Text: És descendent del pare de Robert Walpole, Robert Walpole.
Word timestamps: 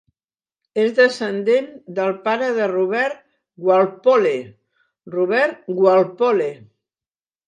És 0.83 0.93
descendent 0.99 1.65
del 1.99 2.15
pare 2.23 2.47
de 2.55 2.69
Robert 2.71 3.19
Walpole, 3.67 4.31
Robert 5.17 5.71
Walpole. 5.83 6.49